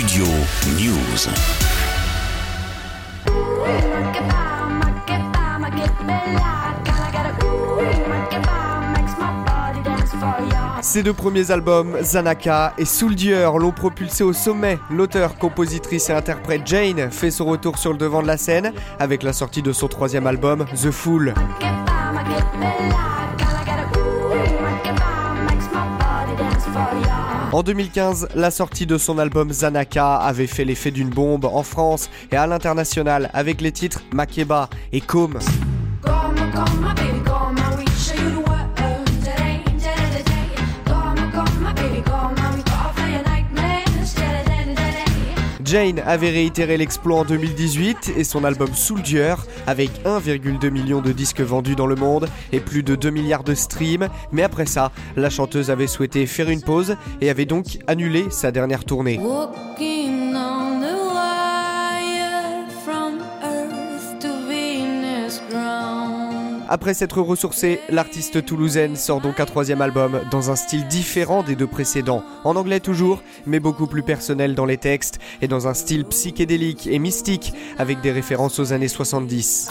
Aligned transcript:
Studio 0.00 0.24
News. 0.78 1.28
Ses 10.80 11.02
deux 11.02 11.12
premiers 11.12 11.50
albums, 11.50 11.98
Zanaka 12.00 12.72
et 12.78 12.86
Soldier, 12.86 13.50
l'ont 13.58 13.72
propulsé 13.72 14.24
au 14.24 14.32
sommet. 14.32 14.78
L'auteur, 14.90 15.36
compositrice 15.36 16.08
et 16.08 16.14
interprète 16.14 16.62
Jane 16.64 17.10
fait 17.10 17.30
son 17.30 17.44
retour 17.44 17.76
sur 17.76 17.92
le 17.92 17.98
devant 17.98 18.22
de 18.22 18.26
la 18.26 18.38
scène 18.38 18.72
avec 18.98 19.22
la 19.22 19.34
sortie 19.34 19.60
de 19.60 19.74
son 19.74 19.88
troisième 19.88 20.26
album, 20.26 20.64
The 20.82 20.90
Fool. 20.90 21.34
En 27.52 27.64
2015, 27.64 28.28
la 28.36 28.52
sortie 28.52 28.86
de 28.86 28.96
son 28.96 29.18
album 29.18 29.52
Zanaka 29.52 30.14
avait 30.16 30.46
fait 30.46 30.64
l'effet 30.64 30.92
d'une 30.92 31.10
bombe 31.10 31.44
en 31.44 31.64
France 31.64 32.08
et 32.30 32.36
à 32.36 32.46
l'international 32.46 33.28
avec 33.34 33.60
les 33.60 33.72
titres 33.72 34.02
Makeba 34.12 34.70
et 34.92 35.00
Com. 35.00 35.36
Jane 45.70 46.00
avait 46.04 46.30
réitéré 46.30 46.76
l'exploit 46.76 47.20
en 47.20 47.24
2018 47.24 48.14
et 48.16 48.24
son 48.24 48.42
album 48.42 48.74
Soldier 48.74 49.36
avec 49.68 49.90
1,2 50.04 50.68
million 50.68 51.00
de 51.00 51.12
disques 51.12 51.42
vendus 51.42 51.76
dans 51.76 51.86
le 51.86 51.94
monde 51.94 52.26
et 52.50 52.58
plus 52.58 52.82
de 52.82 52.96
2 52.96 53.10
milliards 53.10 53.44
de 53.44 53.54
streams. 53.54 54.08
Mais 54.32 54.42
après 54.42 54.66
ça, 54.66 54.90
la 55.14 55.30
chanteuse 55.30 55.70
avait 55.70 55.86
souhaité 55.86 56.26
faire 56.26 56.50
une 56.50 56.60
pause 56.60 56.96
et 57.20 57.30
avait 57.30 57.44
donc 57.44 57.78
annulé 57.86 58.24
sa 58.30 58.50
dernière 58.50 58.82
tournée. 58.84 59.20
Après 66.72 66.94
s'être 66.94 67.20
ressourcée, 67.20 67.80
l'artiste 67.88 68.44
toulousaine 68.46 68.94
sort 68.94 69.20
donc 69.20 69.40
un 69.40 69.44
troisième 69.44 69.80
album 69.80 70.20
dans 70.30 70.52
un 70.52 70.54
style 70.54 70.86
différent 70.86 71.42
des 71.42 71.56
deux 71.56 71.66
précédents, 71.66 72.22
en 72.44 72.54
anglais 72.54 72.78
toujours, 72.78 73.24
mais 73.44 73.58
beaucoup 73.58 73.88
plus 73.88 74.04
personnel 74.04 74.54
dans 74.54 74.66
les 74.66 74.78
textes 74.78 75.18
et 75.42 75.48
dans 75.48 75.66
un 75.66 75.74
style 75.74 76.04
psychédélique 76.04 76.86
et 76.86 77.00
mystique 77.00 77.54
avec 77.76 78.00
des 78.02 78.12
références 78.12 78.60
aux 78.60 78.72
années 78.72 78.86
70. 78.86 79.68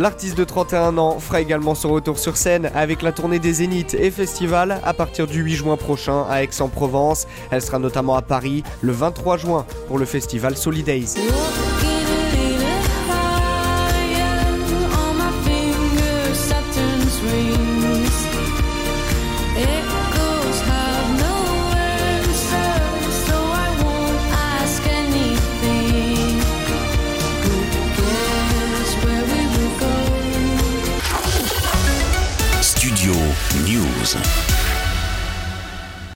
L'artiste 0.00 0.38
de 0.38 0.44
31 0.44 0.96
ans 0.96 1.18
fera 1.18 1.40
également 1.40 1.74
son 1.74 1.90
retour 1.90 2.20
sur 2.20 2.36
scène 2.36 2.70
avec 2.72 3.02
la 3.02 3.10
tournée 3.10 3.40
des 3.40 3.54
Zéniths 3.54 3.94
et 3.94 4.12
festivals 4.12 4.80
à 4.84 4.94
partir 4.94 5.26
du 5.26 5.42
8 5.42 5.56
juin 5.56 5.76
prochain 5.76 6.24
à 6.30 6.44
Aix-en-Provence. 6.44 7.26
Elle 7.50 7.62
sera 7.62 7.80
notamment 7.80 8.14
à 8.14 8.22
Paris 8.22 8.62
le 8.80 8.92
23 8.92 9.38
juin 9.38 9.66
pour 9.88 9.98
le 9.98 10.04
festival 10.04 10.56
Solidays. 10.56 11.16
Your 33.00 33.14
News. 33.62 34.67